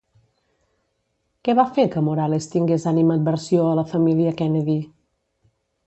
Què 1.47 1.55
va 1.59 1.65
fer 1.75 1.85
que 1.97 2.03
Morales 2.09 2.49
tingués 2.55 2.89
animadversió 2.95 3.71
a 3.71 3.79
la 3.81 3.87
família 3.95 4.37
Kennedy? 4.43 4.81